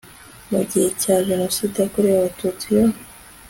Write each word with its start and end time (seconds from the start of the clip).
mu 0.51 0.61
gihe 0.69 0.87
cya 1.01 1.15
genoside 1.27 1.75
yakorewe 1.79 2.17
abatutsi 2.17 2.67
yo 2.77 2.83